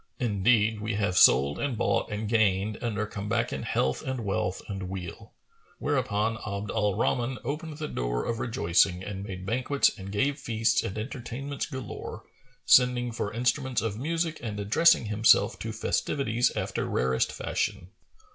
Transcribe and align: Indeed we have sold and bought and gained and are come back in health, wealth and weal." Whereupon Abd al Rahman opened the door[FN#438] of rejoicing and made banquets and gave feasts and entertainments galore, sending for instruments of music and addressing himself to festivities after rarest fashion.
Indeed 0.19 0.81
we 0.81 0.95
have 0.95 1.15
sold 1.15 1.59
and 1.59 1.77
bought 1.77 2.11
and 2.11 2.27
gained 2.27 2.77
and 2.77 2.97
are 2.97 3.05
come 3.05 3.29
back 3.29 3.53
in 3.53 3.61
health, 3.61 4.01
wealth 4.03 4.63
and 4.67 4.89
weal." 4.89 5.31
Whereupon 5.77 6.37
Abd 6.37 6.71
al 6.71 6.95
Rahman 6.97 7.37
opened 7.43 7.77
the 7.77 7.87
door[FN#438] 7.87 8.29
of 8.31 8.39
rejoicing 8.39 9.03
and 9.03 9.23
made 9.23 9.45
banquets 9.45 9.91
and 9.95 10.11
gave 10.11 10.39
feasts 10.39 10.81
and 10.81 10.97
entertainments 10.97 11.67
galore, 11.67 12.23
sending 12.65 13.11
for 13.11 13.31
instruments 13.31 13.83
of 13.83 13.99
music 13.99 14.39
and 14.41 14.59
addressing 14.59 15.05
himself 15.05 15.59
to 15.59 15.71
festivities 15.71 16.49
after 16.55 16.87
rarest 16.89 17.31
fashion. 17.31 17.91